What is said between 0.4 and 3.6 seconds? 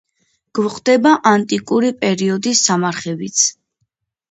გვხვდება ანტიკური პერიოდის სამარხებიც.